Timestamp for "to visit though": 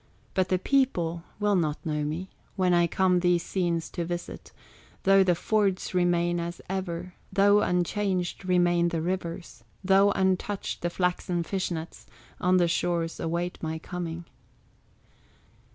3.91-5.23